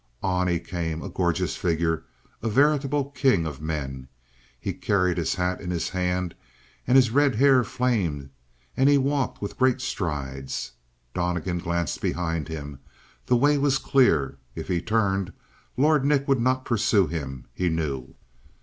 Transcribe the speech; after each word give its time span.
On 0.23 0.47
he 0.47 0.59
came, 0.59 1.03
a 1.03 1.09
gorgeous 1.09 1.55
figure, 1.55 2.05
a 2.41 2.49
veritable 2.49 3.11
king 3.11 3.45
of 3.45 3.61
men. 3.61 4.07
He 4.59 4.73
carried 4.73 5.19
his 5.19 5.35
hat 5.35 5.61
in 5.61 5.69
his 5.69 5.89
hand 5.89 6.33
and 6.87 6.95
his 6.95 7.11
red 7.11 7.35
hair 7.35 7.63
flamed, 7.63 8.31
and 8.75 8.89
he 8.89 8.97
walked 8.97 9.43
with 9.43 9.59
great 9.59 9.79
strides. 9.79 10.71
Donnegan 11.13 11.59
glanced 11.59 12.01
behind 12.01 12.47
him. 12.47 12.79
The 13.27 13.35
way 13.37 13.59
was 13.59 13.77
clear. 13.77 14.39
If 14.55 14.69
he 14.69 14.81
turned, 14.81 15.33
Lord 15.77 16.03
Nick 16.03 16.27
would 16.27 16.41
not 16.41 16.65
pursue 16.65 17.05
him, 17.05 17.45
he 17.53 17.69
knew. 17.69 18.15